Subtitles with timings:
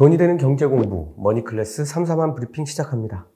[0.00, 3.26] 돈이 되는 경제 공부 머니클래스 3 4만 브리핑 시작합니다.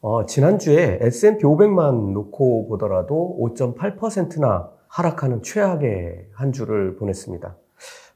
[0.00, 7.56] 어, 지난주에 S&P 500만 놓고 보더라도 5.8%나 하락하는 최악의 한 주를 보냈습니다.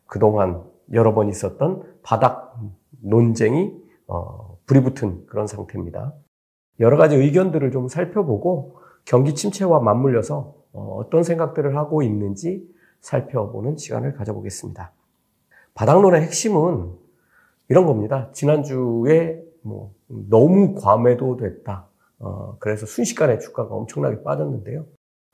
[0.06, 0.64] 그동안
[0.94, 2.58] 여러 번 있었던 바닥
[3.02, 3.74] 논쟁이
[4.08, 6.14] 어, 불이 붙은 그런 상태입니다.
[6.80, 12.68] 여러 가지 의견들을 좀 살펴보고 경기 침체와 맞물려서 어, 어떤 생각들을 하고 있는지
[13.02, 14.92] 살펴보는 시간을 가져보겠습니다.
[15.74, 16.92] 바닥론의 핵심은
[17.70, 18.30] 이런 겁니다.
[18.32, 21.88] 지난주에 뭐 너무 과매도 됐다.
[22.20, 24.86] 어, 그래서 순식간에 주가가 엄청나게 빠졌는데요.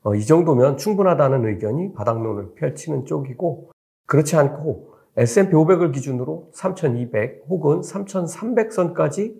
[0.03, 3.71] 어, 이 정도면 충분하다는 의견이 바닥론을 펼치는 쪽이고
[4.05, 9.35] 그렇지 않고 S&P 500을 기준으로 3,200 혹은 3,300선까지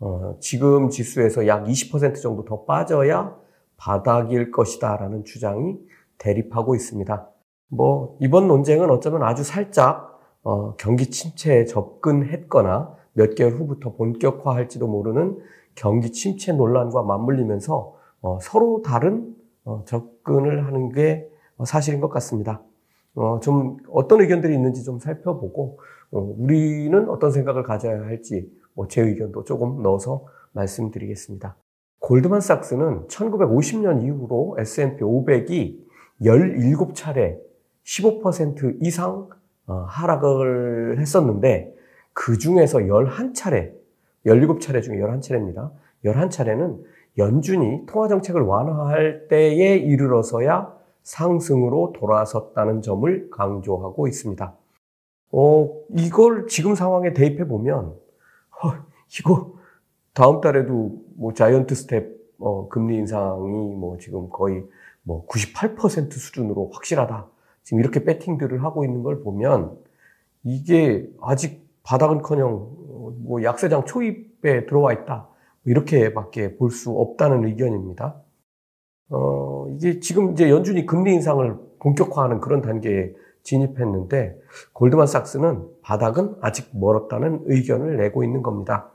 [0.00, 3.36] 어, 지금 지수에서 약 20% 정도 더 빠져야
[3.76, 5.78] 바닥일 것이다라는 주장이
[6.18, 7.28] 대립하고 있습니다.
[7.68, 15.38] 뭐 이번 논쟁은 어쩌면 아주 살짝 어, 경기 침체에 접근했거나 몇 개월 후부터 본격화할지도 모르는
[15.74, 19.34] 경기 침체 논란과 맞물리면서 어, 서로 다른
[19.64, 21.28] 어, 접근을 하는 게
[21.64, 22.62] 사실인 것 같습니다.
[23.14, 25.78] 어, 좀 어떤 의견들이 있는지 좀 살펴보고
[26.10, 31.56] 어, 우리는 어떤 생각을 가져야 할지 뭐 제 의견도 조금 넣어서 말씀드리겠습니다.
[32.00, 35.78] 골드만삭스는 1950년 이후로 S&P 500이
[36.20, 37.38] 17차례
[37.84, 39.28] 15% 이상
[39.66, 41.72] 어, 하락을 했었는데
[42.12, 43.72] 그 중에서 11차례,
[44.26, 45.70] 17차례 중에 11차례입니다.
[46.04, 46.82] 11차례는
[47.18, 54.54] 연준이 통화정책을 완화할 때에 이르러서야 상승으로 돌아섰다는 점을 강조하고 있습니다.
[55.32, 57.96] 어, 이걸 지금 상황에 대입해 보면,
[58.62, 58.72] 어,
[59.18, 59.54] 이거
[60.14, 64.64] 다음 달에도 뭐 giant step 어, 금리 인상이 뭐 지금 거의
[65.02, 67.28] 뭐 98% 수준으로 확실하다.
[67.62, 69.78] 지금 이렇게 배팅들을 하고 있는 걸 보면
[70.42, 75.28] 이게 아직 바닥은커녕 어, 뭐 약세장 초입에 들어와 있다.
[75.64, 78.20] 이렇게밖에 볼 수 없다는 의견입니다.
[79.10, 84.38] 어, 이게 지금 이제 연준이 금리 인상을 본격화하는 그런 단계에 진입했는데
[84.72, 88.90] 골드만삭스는 바닥은 아직 멀었다는 의견을 내고 있는 겁니다.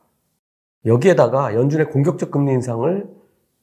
[0.85, 3.09] 여기에다가 연준의 공격적 금리 인상을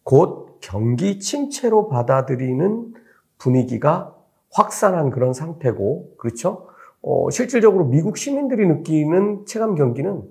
[0.03, 2.95] 곧 경기 침체로 받아들이는
[3.39, 4.15] 분위기가
[4.53, 6.69] 확산한 그런 상태고, 그렇죠?
[7.07, 10.23] 어, 실질적으로 미국 시민들이 느끼는 체감 경기는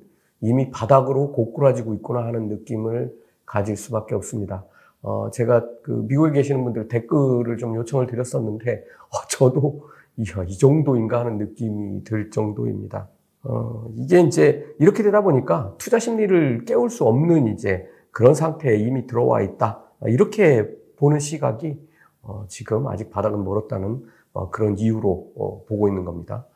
[0.42, 3.14] 이미 바닥으로 고꾸라지고 있구나 하는 느낌을
[3.46, 4.66] 가질 수밖에 없습니다.
[5.04, 11.20] 어, 제가 그 미국에 계시는 분들 댓글을 좀 요청을 드렸었는데, 어, 저도 이야, 이 정도인가
[11.20, 13.08] 하는 느낌이 들 정도입니다.
[13.44, 19.06] 어, 이게 이제 이렇게 되다 보니까 투자 심리를 깨울 수 없는 이제 그런 상태에 이미
[19.06, 19.84] 들어와 있다.
[20.08, 21.78] 이렇게 보는 시각이
[22.24, 24.04] 어, 지금 아직 바닥은 멀었다는
[24.34, 26.48] 어, 그런 이유로 어, 보고 있는 겁니다.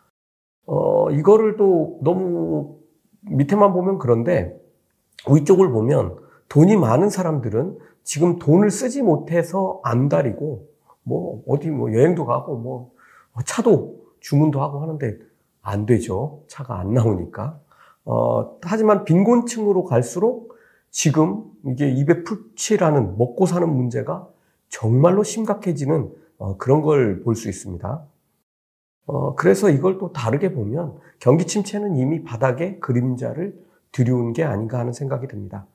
[0.67, 2.77] 어, 이거를 또 너무
[3.23, 4.55] 밑에만 보면 그런데
[5.29, 6.17] 위쪽을 보면
[6.49, 10.67] 돈이 많은 사람들은 지금 돈을 쓰지 못해서 안달이고
[11.03, 12.91] 뭐 어디 뭐 여행도 가고 뭐
[13.45, 15.17] 차도 주문도 하고 하는데
[15.61, 16.43] 안 되죠.
[16.47, 17.59] 차가 안 나오니까.
[18.05, 20.55] 어, 하지만 빈곤층으로 갈수록
[20.91, 24.27] 지금 이게 입에 풀칠하는 먹고 사는 문제가
[24.69, 28.05] 정말로 심각해지는 어, 그런 걸 볼 수 있습니다.
[29.07, 33.57] 어, 그래서 이걸 또 다르게 보면 경기 침체는 이미 바닥에 그림자를
[33.91, 35.65] 들여온 게 아닌가 하는 생각이 듭니다.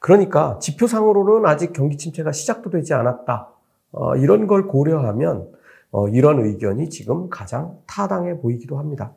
[0.00, 3.52] 그러니까 지표상으로는 아직 경기 침체가 시작도 되지 않았다.
[3.92, 5.52] 어, 이런 걸 고려하면
[5.92, 9.14] 어, 이런 의견이 지금 가장 타당해 보이기도 합니다.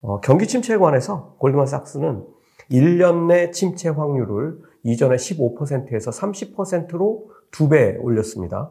[0.00, 2.24] 어, 경기 침체에 관해서 골드만삭스는
[2.70, 8.70] 1년 내 침체 확률을 이전에 15%에서 30%로 두배 올렸습니다.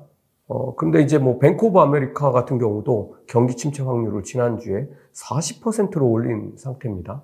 [0.54, 6.54] 어, 근데 이제 뭐 뱅크 오브 아메리카 같은 경우도 경기 침체 확률을 지난주에 40%로 올린
[6.58, 7.24] 상태입니다.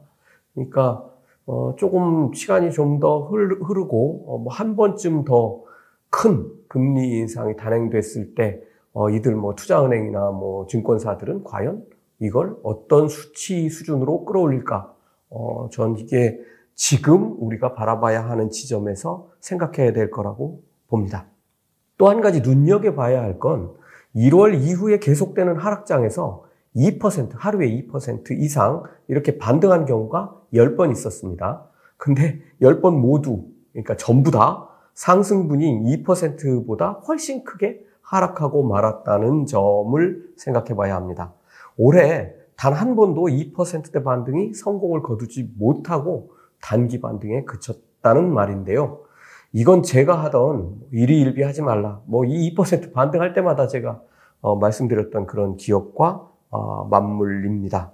[0.55, 1.05] 그러니까
[1.45, 5.63] 어, 조금 시간이 좀 더 흐르고 어, 뭐 한 번쯤 더
[6.09, 8.59] 큰 금리 인상이 단행됐을 때
[8.93, 11.85] 어, 이들 뭐 투자은행이나 뭐 증권사들은 과연
[12.19, 14.91] 이걸 어떤 수치 수준으로 끌어올릴까?
[15.29, 16.39] 어, 전 이게
[16.73, 21.27] 지금 우리가 바라봐야 하는 지점에서 생각해야 될 거라고 봅니다.
[21.99, 23.73] 또 한 가지 눈여겨봐야 할 건
[24.15, 31.65] 1월 이후에 계속되는 하락장에서 2% 하루에 2% 이상 이렇게 반등한 경우가 10번 있었습니다.
[31.97, 33.43] 근데 10번 모두
[33.73, 41.33] 그러니까 전부 다 상승분이 2%보다 훨씬 크게 하락하고 말았다는 점을 생각해 봐야 합니다.
[41.77, 46.31] 올해 단 한 번도 2%대 반등이 성공을 거두지 못하고
[46.61, 49.01] 단기 반등에 그쳤다는 말인데요.
[49.51, 52.01] 이건 제가 하던 일희일비 하지 말라.
[52.05, 54.01] 뭐 이 2% 반등할 때마다 제가
[54.41, 57.91] 어, 말씀드렸던 그런 기업과 어, 맞물립니다.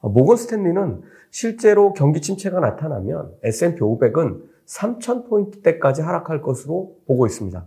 [0.00, 7.66] 어, 모건 스탠리는 실제로 경기 침체가 나타나면 S&P 500은 3,000포인트대까지 하락할 것으로 보고 있습니다.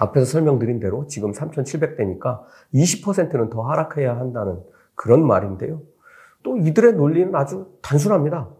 [0.00, 2.40] 앞에서 설명드린 대로 지금 3,700대니까
[2.74, 4.60] 20%는 더 하락해야 한다는
[4.94, 5.82] 그런 말인데요.
[6.42, 8.50] 또 이들의 논리는 아주 단순합니다.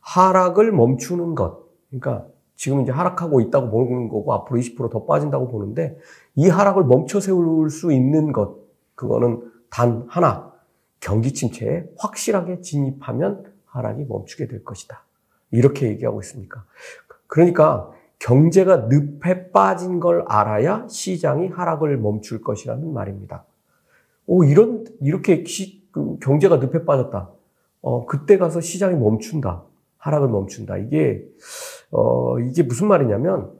[0.00, 1.64] 하락을 멈추는 것.
[1.88, 2.26] 그러니까
[2.60, 5.96] 지금 이제 하락하고 있다고 보는 거고 앞으로 20%더 빠진다고 보는데
[6.34, 8.54] 이 하락을 멈춰 세울 수 있는 것.
[8.96, 10.52] 그거는 단 하나.
[11.00, 15.02] 경기 침체에 확실하게 진입하면 하락이 멈추게 될 것이다.
[15.50, 16.66] 이렇게 얘기하고 있습니까?
[17.28, 23.46] 그러니까 경제가 늪에 빠진 걸 알아야 시장이 하락을 멈출 것이라는 말입니다.
[24.26, 27.30] 오, 이런, 이렇게 시, 그 경제가 늪에 빠졌다.
[27.80, 29.62] 어, 그때 가서 시장이 멈춘다.
[29.96, 30.76] 하락을 멈춘다.
[30.76, 31.24] 이게,
[31.90, 33.50] 어, 이게 무슨 말이냐면,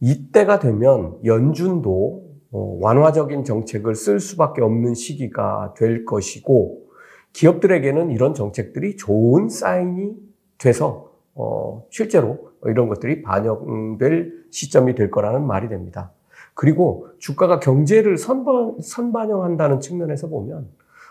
[0.00, 6.86] 이때가 되면 연준도 어, 완화적인 정책을 쓸 수밖에 없는 시기가 될 것이고,
[7.32, 10.14] 기업들에게는 이런 정책들이 좋은 사인이
[10.58, 16.12] 돼서, 어, 실제로 이런 것들이 반영될 시점이 될 거라는 말이 됩니다.
[16.54, 20.68] 그리고 주가가 경제를 선반, 선반영한다는 측면에서 보면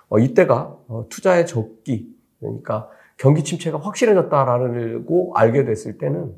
[0.10, 6.34] 어, 이때가 어, 투자의 적기 그러니까 경기 침체가 확실해졌다라고 알게 됐을 때는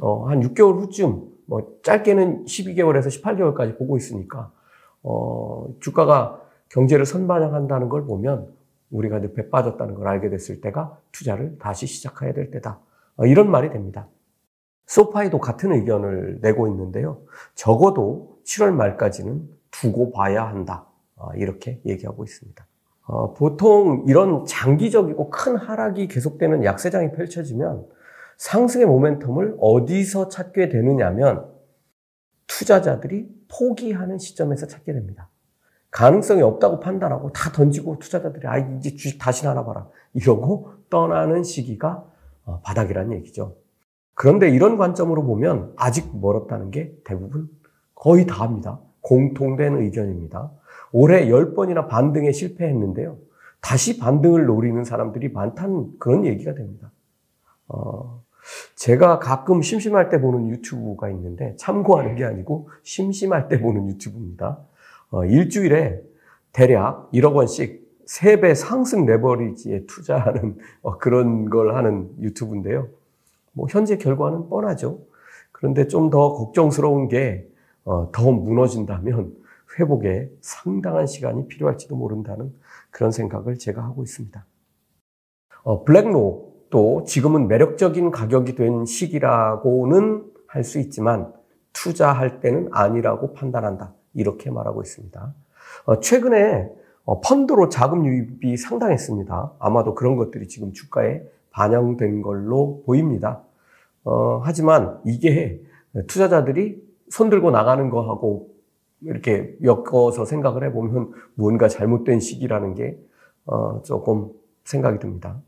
[0.00, 4.50] 어, 한 6개월 후쯤 뭐 짧게는 12개월에서 18개월까지 보고 있으니까
[5.02, 8.52] 어, 주가가 경제를 선반영한다는 걸 보면
[8.90, 12.80] 우리가 늪에 빠졌다는 걸 알게 됐을 때가 투자를 다시 시작해야 될 때다.
[13.16, 14.08] 어, 이런 말이 됩니다.
[14.86, 17.20] 소파이도 같은 의견을 내고 있는데요.
[17.54, 20.86] 적어도 7월 말까지는 두고 봐야 한다.
[21.16, 22.66] 아, 이렇게 얘기하고 있습니다.
[23.06, 27.86] 어, 보통 이런 장기적이고 큰 하락이 계속되는 약세장이 펼쳐지면
[28.36, 31.46] 상승의 모멘텀을 어디서 찾게 되느냐면
[32.48, 35.28] 투자자들이 포기하는 시점에서 찾게 됩니다.
[35.90, 42.04] 가능성이 없다고 판단하고 다 던지고 투자자들이 아 이제 주식 다시 나눠봐라 이러고 떠나는 시기가
[42.44, 43.56] 어, 바닥이라는 얘기죠.
[44.14, 47.48] 그런데 이런 관점으로 보면 아직 멀었다는 게 대부분
[47.94, 48.80] 거의 다 합니다.
[49.00, 50.50] 공통된 의견입니다.
[50.98, 53.18] 올해 10번이나 반등에 실패했는데요.
[53.60, 56.90] 다시 반등을 노리는 사람들이 많다는 그런 얘기가 됩니다.
[57.68, 58.22] 어,
[58.76, 64.58] 제가 가끔 심심할 때 보는 유튜브가 있는데 참고하는 게 아니고 심심할 때 보는 유튜브입니다.
[65.10, 66.00] 어, 일주일에
[66.52, 72.88] 대략 1억 원씩 3배 상승 레버리지에 투자하는 어, 그런 걸 하는 유튜브인데요.
[73.52, 75.00] 뭐 현재 결과는 뻔하죠.
[75.52, 77.46] 그런데 좀 더 걱정스러운 게,
[77.84, 79.44] 어, 더 무너진다면
[79.78, 82.52] 회복에 상당한 시간이 필요할지도 모른다는
[82.90, 84.44] 그런 생각을 제가 하고 있습니다.
[85.64, 91.34] 어, 블랙록도 지금은 매력적인 가격이 된 시기라고는 할 수 있지만
[91.74, 93.92] 투자할 때는 아니라고 판단한다.
[94.14, 95.34] 이렇게 말하고 있습니다.
[95.84, 96.70] 어, 최근에
[97.04, 99.52] 어, 펀드로 자금 유입이 상당했습니다.
[99.58, 103.42] 아마도 그런 것들이 지금 주가에 반영된 걸로 보입니다.
[104.04, 105.60] 어, 하지만 이게
[106.06, 108.55] 투자자들이 손 들고 나가는 거하고
[109.02, 112.98] 이렇게 엮어서 생각을 해보면 무언가 잘못된 시기라는 게
[113.44, 114.30] 어, 조금
[114.64, 115.40] 생각이 듭니다.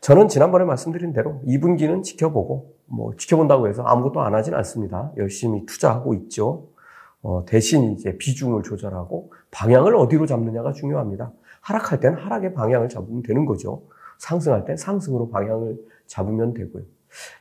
[0.00, 5.12] 저는 지난번에 말씀드린 대로 2분기는 지켜보고 뭐 지켜본다고 해서 아무것도 안 하진 않습니다.
[5.16, 6.68] 열심히 투자하고 있죠.
[7.22, 11.32] 어, 대신 이제 비중을 조절하고 방향을 어디로 잡느냐가 중요합니다.
[11.60, 13.82] 하락할 때는 하락의 방향을 잡으면 되는 거죠.
[14.18, 16.84] 상승할 땐 상승으로 방향을 잡으면 되고요.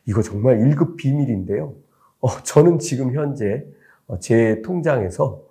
[0.05, 1.73] 이거 정말 1급 비밀인데요.
[2.19, 3.76] 어, 저는 지금 현재 어,
[4.19, 5.43] 제 통장에서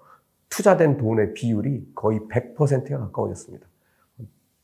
[0.48, 3.66] 투자된 돈의 비율이 거의 100%에 가까워졌습니다.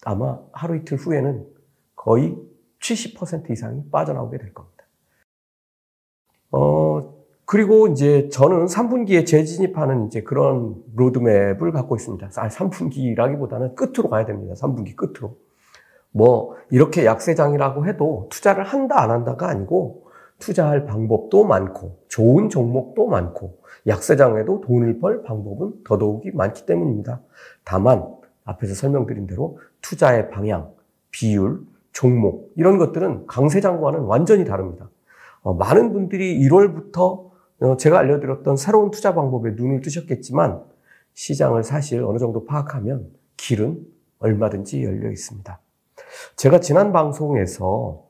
[0.04, 1.46] 아마 하루 이틀 후에는
[1.94, 2.36] 거의
[2.80, 4.84] 70% 이상이 빠져나오게 될 겁니다.
[6.50, 12.28] 어, 그리고 이제 저는 3분기에 재진입하는 이제 그런 로드맵을 갖고 있습니다.
[12.28, 14.54] 3분기라기보다는 끝으로 가야 됩니다.
[14.54, 15.36] 3분기 끝으로.
[16.10, 20.01] 뭐 이렇게 약세장이라고 해도 투자를 한다 안 한다가 아니고
[20.42, 27.20] 투자할 방법도 많고 좋은 종목도 많고 약세장에도 돈을 벌 방법은 더더욱이 많기 때문입니다.
[27.64, 28.04] 다만
[28.44, 30.72] 앞에서 설명드린 대로 투자의 방향,
[31.12, 31.60] 비율,
[31.92, 34.90] 종목 이런 것들은 강세장과는 완전히 다릅니다.
[35.42, 37.30] 어, 많은 분들이 1월부터
[37.60, 40.60] 어, 제가 알려드렸던 새로운 투자 방법에 눈을 뜨셨겠지만
[41.14, 43.78] 시장을 사실 어느 정도 파악하면 길은
[44.18, 45.60] 얼마든지 열려 있습니다.
[46.34, 48.04] 제가 지난 방송에서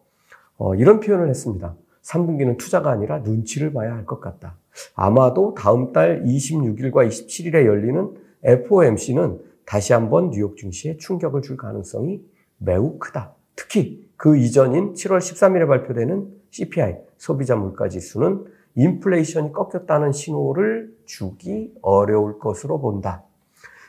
[0.57, 1.75] 어, 이런 표현을 했습니다.
[2.03, 4.57] 3분기는 투자가 아니라 눈치를 봐야 할 것 같다.
[4.95, 8.11] 아마도 다음 달 26일과 27일에 열리는
[8.43, 12.21] FOMC는 다시 한번 뉴욕 증시에 충격을 줄 가능성이
[12.59, 13.35] 매우 크다.
[13.55, 18.45] 특히 그 이전인 7월 13일에 발표되는 CPI, 소비자 물가 지수는
[18.75, 23.23] 인플레이션이 꺾였다는 신호를 주기 어려울 것으로 본다.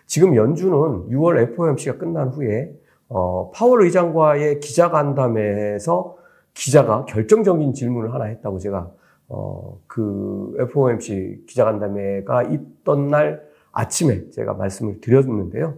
[0.05, 2.71] 지금 연준은 6월 FOMC가 끝난 후에
[3.09, 6.17] 어, 파월 의장과의 기자간담회에서
[6.53, 8.91] 기자가 결정적인 질문을 하나 했다고 제가
[9.27, 15.77] 어, 그 FOMC 기자간담회가 있던 날 아침에 제가 말씀을 드렸는데요.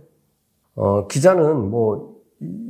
[0.76, 2.16] 어, 기자는 뭐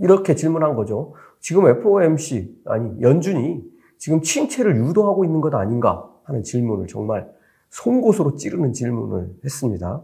[0.02, 1.14] 이렇게 질문한 거죠.
[1.40, 3.64] 지금 FOMC 아니 연준이
[3.98, 7.30] 지금 침체를 유도하고 있는 것 아닌가 하는 질문을 정말
[7.70, 10.02] 송곳으로 찌르는 질문을 했습니다.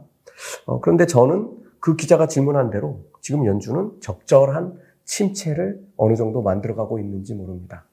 [0.66, 7.36] 어, 그런데 저는 그 기자가 질문한 대로 지금 연준은 적절한 침체를 어느 정도 만들어가고 있는지
[7.36, 7.86] 모릅니다.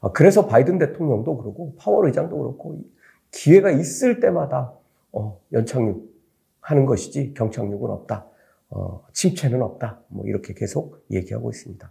[0.00, 2.80] 아, 그래서 바이든 대통령도 그렇고 파월 의장도 그렇고
[3.30, 4.72] 기회가 있을 때마다
[5.12, 6.10] 어, 연착륙
[6.60, 8.26] 하는 것이지 경착륙은 없다.
[8.70, 10.00] 어, 침체는 없다.
[10.08, 11.90] 뭐 이렇게 계속 얘기하고 있습니다.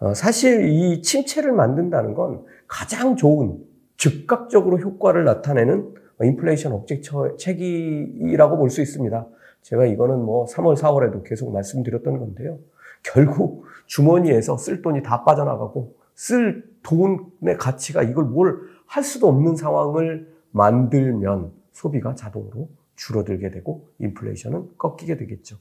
[0.00, 3.58] 어, 사실 이 침체를 만든다는 건 가장 좋은
[3.96, 9.26] 즉각적으로 효과를 나타내는 인플레이션 억제책이라고 볼 수 있습니다.
[9.62, 12.58] 제가 이거는 뭐 3월, 4월에도 계속 말씀드렸던 건데요.
[13.02, 20.28] 결국 주머니에서 쓸 돈이 다 빠져나가고 쓸 돈의 가치가 이걸 뭘 할 수도 없는 상황을
[20.50, 25.56] 만들면 소비가 자동으로 줄어들게 되고 인플레이션은 꺾이게 되겠죠.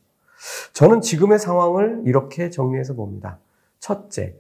[0.74, 3.38] 저는 지금의 상황을 이렇게 정리해서 봅니다.
[3.78, 4.36] 첫째,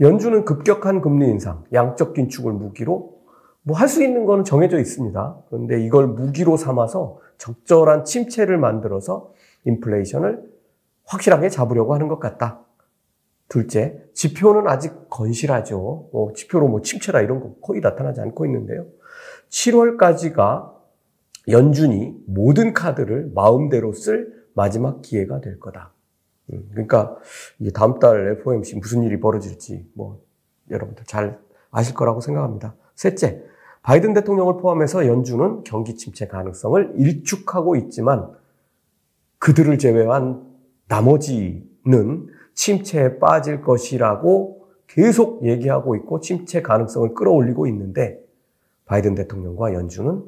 [0.00, 3.16] 연준은 급격한 금리 인상, 양적 긴축을 무기로
[3.62, 5.36] 뭐 할 수 있는 거는 정해져 있습니다.
[5.48, 9.32] 그런데 이걸 무기로 삼아서 적절한 침체를 만들어서
[9.66, 10.42] 인플레이션을
[11.04, 12.65] 확실하게 잡으려고 하는 것 같다.
[13.48, 16.08] 둘째, 지표는 아직 건실하죠.
[16.12, 18.86] 어, 지표로 뭐 침체라 이런 거 거의 나타나지 않고 있는데요.
[19.50, 20.74] 7월까지가
[21.48, 25.92] 연준이 모든 카드를 마음대로 쓸 마지막 기회가 될 거다.
[26.52, 27.16] 음, 그러니까
[27.74, 30.20] 다음 달 FOMC 무슨 일이 벌어질지 뭐
[30.70, 31.38] 여러분들 잘
[31.70, 32.74] 아실 거라고 생각합니다.
[32.94, 33.42] 셋째,
[33.82, 38.32] 바이든 대통령을 포함해서 연준은 경기 침체 가능성을 일축하고 있지만
[39.38, 40.42] 그들을 제외한
[40.88, 42.26] 나머지는
[42.56, 48.18] 침체에 빠질 것이라고 계속 얘기하고 있고 침체 가능성을 끌어올리고 있는데
[48.86, 50.24] 바이든 대통령과 연준은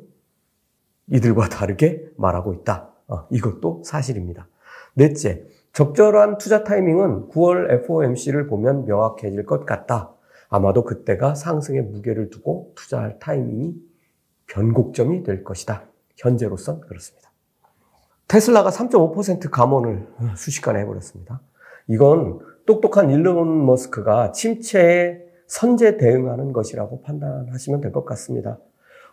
[1.09, 2.91] 이들과 다르게 말하고 있다.
[3.09, 4.47] 어, 이것도 사실입니다.
[4.95, 10.13] 넷째, 적절한 투자 타이밍은 9월 FOMC를 보면 명확해질 것 같다.
[10.51, 13.75] 아마도 그때가 상승의 무게를 두고 투자할 타이밍이
[14.49, 15.85] 변곡점이 될 것이다.
[16.17, 17.31] 현재로선 그렇습니다.
[18.27, 20.07] 테슬라가 3.5% 감원을
[20.37, 21.41] 수시간에 해버렸습니다.
[21.89, 28.59] 이건 똑똑한 일론 머스크가 침체에 선제 대응하는 것이라고 판단하시면 될 것 같습니다.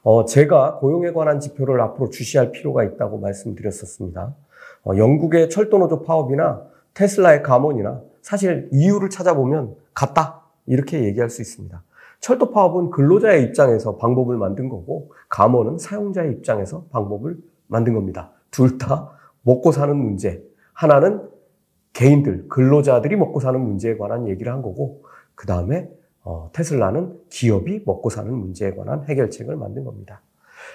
[0.04, 4.36] 어, 제가 고용에 관한 지표를 앞으로 주시할 필요가 있다고 말씀드렸었습니다.
[4.84, 6.62] 어, 영국의 철도노조 파업이나
[6.94, 10.42] 테슬라의 감원이나 사실 이유를 찾아보면 같다.
[10.68, 11.82] 이렇게 얘기할 수 있습니다.
[12.20, 18.32] 철도 파업은 근로자의 입장에서 방법을 만든 거고 감원은 사용자의 입장에서 방법을 만든 겁니다.
[18.52, 19.12] 둘 다
[19.44, 20.44] 먹고 사는 문제.
[20.74, 21.22] 하나는
[21.96, 25.90] 개인들, 근로자들이 먹고 사는 문제에 관한 얘기를 한 거고 그 다음에
[26.24, 30.22] 어, 테슬라는 기업이 먹고 사는 문제에 관한 해결책을 만든 겁니다.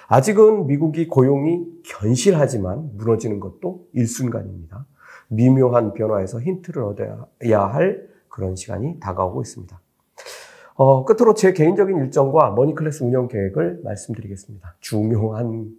[0.07, 4.85] 아직은 미국이 고용이 견실하지만 무너지는 것도 일순간입니다.
[5.27, 7.27] 미묘한 변화에서 힌트를 얻어야
[7.67, 9.79] 할 그런 시간이 다가오고 있습니다.
[10.75, 14.75] 어, 끝으로 제 개인적인 일정과 머니클래스 운영 계획을 말씀드리겠습니다.
[14.79, 15.69] 중요한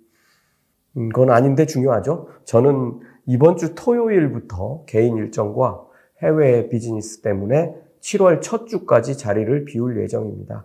[1.14, 2.28] 건 아닌데 중요하죠.
[2.44, 5.84] 저는 이번 주 토요일부터 개인 일정과
[6.22, 10.64] 해외 비즈니스 때문에 7월 첫 주까지 자리를 비울 예정입니다.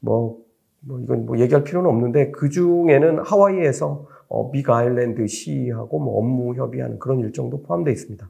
[0.00, 0.38] 뭐,
[0.80, 6.54] 뭐 이건 뭐 얘기할 필요는 없는데 그 중에는 하와이에서 어, 빅 아일랜드 시하고 뭐 업무
[6.54, 8.28] 협의하는 그런 일정도 포함되어 있습니다.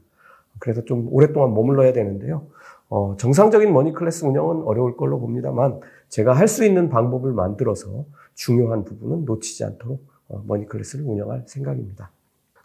[0.59, 2.47] 그래서 좀 오랫동안 머물러야 되는데요.
[2.89, 8.83] 어, 정상적인 머니 클래스 운영은 어려울 걸로 봅니다만 제가 할 수 있는 방법을 만들어서 중요한
[8.83, 12.11] 부분은 놓치지 않도록 어, 머니 클래스를 운영할 생각입니다.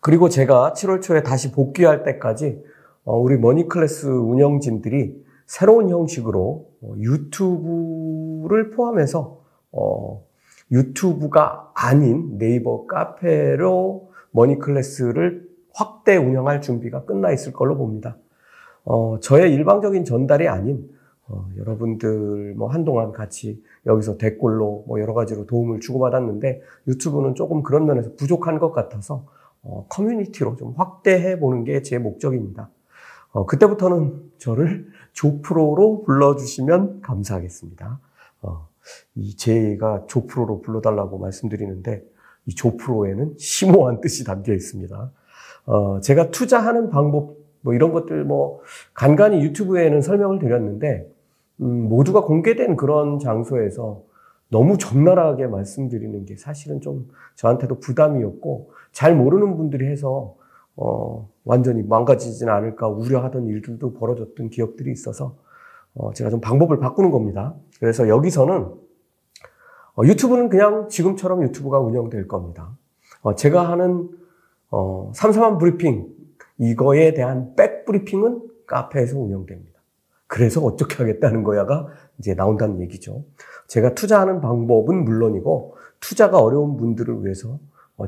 [0.06, 2.62] 그리고 제가 7월 초에 다시 복귀할 때까지
[3.02, 9.40] 어, 우리 머니 클래스 운영진들이 새로운 형식으로 어, 유튜브를 포함해서
[9.72, 10.24] 어,
[10.70, 15.44] 유튜브가 아닌 네이버 카페로 머니 클래스를
[15.74, 18.16] 확대 운영할 준비가 끝나 있을 걸로 봅니다.
[18.84, 20.88] 어, 저의 일방적인 전달이 아닌
[21.26, 27.86] 어, 여러분들 뭐 한동안 같이 여기서 댓글로 뭐 여러 가지로 도움을 주고받았는데 유튜브는 조금 그런
[27.86, 29.24] 면에서 부족한 것 같아서
[29.68, 32.70] 어, 커뮤니티로 좀 확대해 보는 게 제 목적입니다.
[33.32, 38.00] 어, 그때부터는 저를 조프로로 불러주시면 감사하겠습니다.
[38.42, 38.68] 어,
[39.16, 42.02] 이 제가 조프로로 불러달라고 말씀드리는데
[42.46, 45.10] 이 조프로에는 심오한 뜻이 담겨 있습니다.
[45.66, 48.60] 어, 제가 투자하는 방법 뭐 이런 것들 뭐
[48.94, 51.12] 간간히 유튜브에는 설명을 드렸는데
[51.60, 54.02] 음, 모두가 공개된 그런 장소에서
[54.48, 60.36] 너무 적나라하게 말씀드리는 게 사실은 좀 저한테도 부담이었고 잘 모르는 분들이 해서
[60.74, 65.36] 어, 완전히 망가지지는 않을까 우려하던 일들도 벌어졌던 기억들이 있어서
[65.94, 67.54] 어, 제가 좀 방법을 바꾸는 겁니다.
[67.78, 68.72] 그래서 여기서는
[69.98, 72.74] 어, 유튜브는 그냥 지금처럼 유튜브가 운영될 겁니다.
[73.20, 74.08] 어, 제가 하는
[74.70, 76.08] 어, 삼삼한 브리핑
[76.56, 79.78] 이거에 대한 백 브리핑은 카페에서 운영됩니다.
[80.26, 81.88] 그래서 어떻게 하겠다는 거야가
[82.18, 83.24] 이제 나온다는 얘기죠.
[83.66, 87.58] 제가 투자하는 방법은 물론이고 투자가 어려운 분들을 위해서 어,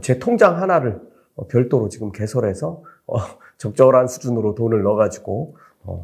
[0.00, 1.00] 제 통장 하나를
[1.36, 3.16] 어, 별도로 지금 개설해서 어,
[3.58, 5.56] 적절한 수준으로 돈을 넣어가지고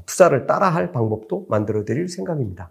[0.06, 2.70] 투자를 따라할 방법도 만들어 드릴 생각입니다.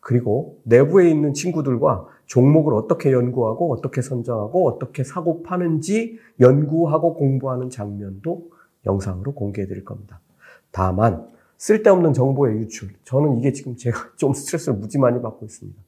[0.00, 8.50] 그리고 내부에 있는 친구들과 종목을 어떻게 연구하고 어떻게 선정하고 어떻게 사고 파는지 연구하고 공부하는 장면도
[8.86, 10.20] 영상으로 공개해 드릴 겁니다.
[10.70, 12.90] 다만 쓸데없는 정보의 유출.
[13.04, 15.80] 저는 이게 지금 제가 좀 스트레스를 무지 많이 받고 있습니다.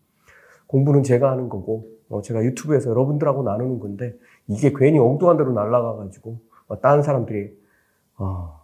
[0.66, 4.16] 공부는 제가 하는 거고, 어, 제가 유튜브에서 여러분들하고 나누는 건데,
[4.50, 6.38] 이게 괜히 엉뚱한 데로 날아가가지고,
[6.68, 7.56] 어, 다른 사람들이,
[8.18, 8.60] 어,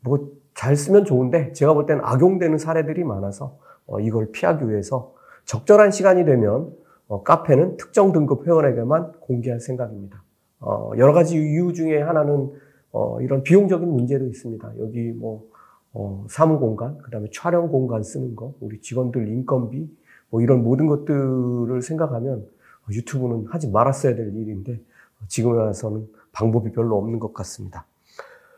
[0.00, 5.12] 뭐, 잘 쓰면 좋은데, 제가 볼 때는 악용되는 사례들이 많아서, 어, 이걸 피하기 위해서
[5.44, 6.72] 적절한 시간이 되면,
[7.08, 10.22] 어, 카페는 특정 등급 회원에게만 공개할 생각입니다.
[10.60, 12.52] 어, 여러 가지 이유 중에 하나는,
[12.92, 14.72] 어, 이런 비용적인 문제도 있습니다.
[14.78, 15.48] 여기 뭐,
[15.92, 19.88] 어, 사무 공간, 그 다음에 촬영 공간 쓰는 거, 우리 직원들 인건비,
[20.30, 22.46] 뭐 이런 모든 것들을 생각하면
[22.90, 24.80] 유튜브는 하지 말았어야 될 일인데
[25.28, 27.86] 지금 와서는 방법이 별로 없는 것 같습니다.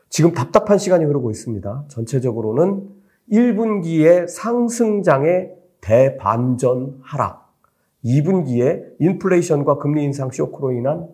[0.08, 1.84] 지금 답답한 시간이 흐르고 있습니다.
[1.88, 2.88] 전체적으로는
[3.30, 7.54] 1분기의 상승장의 대반전 하락,
[8.04, 11.08] 2분기에 인플레이션과 금리 인상 쇼크로 인한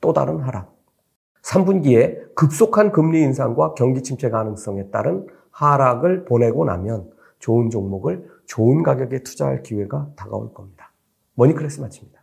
[0.00, 0.74] 또 다른 하락,
[1.42, 9.22] 3분기에 급속한 금리 인상과 경기 침체 가능성에 따른 하락을 보내고 나면 좋은 종목을 좋은 가격에
[9.22, 10.92] 투자할 기회가 다가올 겁니다.
[11.34, 12.17] 머니클래스 마칩니다.